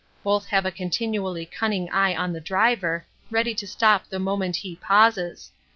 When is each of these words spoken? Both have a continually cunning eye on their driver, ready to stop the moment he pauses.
Both 0.23 0.47
have 0.47 0.65
a 0.65 0.71
continually 0.71 1.45
cunning 1.45 1.87
eye 1.91 2.15
on 2.15 2.31
their 2.33 2.41
driver, 2.41 3.05
ready 3.29 3.53
to 3.53 3.67
stop 3.67 4.07
the 4.07 4.17
moment 4.17 4.55
he 4.55 4.75
pauses. 4.77 5.51